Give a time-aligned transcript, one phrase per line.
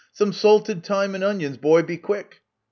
[0.11, 2.41] Some salted thyme and onions, boy, be quick